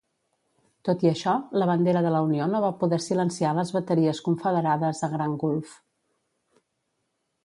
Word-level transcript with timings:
Tot 0.87 1.03
i 1.05 1.09
això, 1.09 1.33
la 1.63 1.65
bandera 1.71 2.01
de 2.05 2.13
la 2.15 2.21
Unió 2.29 2.47
no 2.53 2.61
va 2.65 2.71
poder 2.83 2.99
silenciar 3.07 3.51
las 3.57 3.73
bateries 3.75 4.23
condeferades 4.29 5.03
a 5.09 5.13
Grand 5.13 5.37
Gulf. 5.45 5.77